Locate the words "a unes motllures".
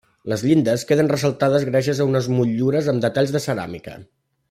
2.01-2.91